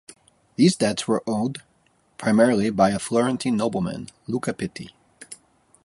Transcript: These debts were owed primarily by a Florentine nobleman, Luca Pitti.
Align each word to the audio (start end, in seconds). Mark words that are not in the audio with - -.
These 0.55 0.77
debts 0.77 1.07
were 1.07 1.21
owed 1.27 1.59
primarily 2.17 2.71
by 2.71 2.89
a 2.89 2.97
Florentine 2.97 3.55
nobleman, 3.55 4.09
Luca 4.25 4.51
Pitti. 4.51 4.95